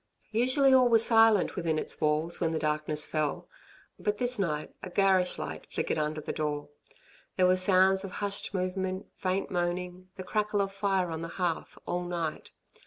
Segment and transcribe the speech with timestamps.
[0.31, 3.47] Usually, all was silent within its walls when the darkness fell;
[3.99, 6.69] but this night a garish light flickered under the door.
[7.37, 11.77] There were sounds of hushed movement, faint moaning, the crackling of fire on the hearth,
[11.85, 12.49] all night.